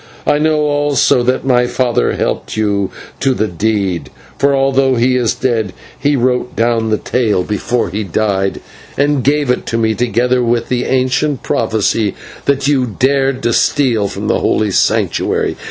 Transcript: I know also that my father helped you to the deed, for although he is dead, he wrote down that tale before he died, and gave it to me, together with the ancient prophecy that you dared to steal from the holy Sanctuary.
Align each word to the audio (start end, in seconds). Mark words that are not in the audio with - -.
I 0.25 0.39
know 0.39 0.61
also 0.61 1.21
that 1.21 1.45
my 1.45 1.67
father 1.67 2.13
helped 2.13 2.57
you 2.57 2.89
to 3.19 3.35
the 3.35 3.47
deed, 3.47 4.09
for 4.39 4.55
although 4.55 4.95
he 4.95 5.15
is 5.15 5.35
dead, 5.35 5.73
he 5.99 6.15
wrote 6.15 6.55
down 6.55 6.89
that 6.89 7.05
tale 7.05 7.43
before 7.43 7.91
he 7.91 8.03
died, 8.03 8.61
and 8.97 9.23
gave 9.23 9.51
it 9.51 9.67
to 9.67 9.77
me, 9.77 9.93
together 9.93 10.41
with 10.43 10.69
the 10.69 10.85
ancient 10.85 11.43
prophecy 11.43 12.15
that 12.45 12.67
you 12.67 12.87
dared 12.97 13.43
to 13.43 13.53
steal 13.53 14.07
from 14.07 14.25
the 14.25 14.39
holy 14.39 14.71
Sanctuary. 14.71 15.55